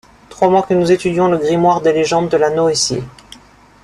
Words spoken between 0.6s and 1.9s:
que nous étudions le grimoire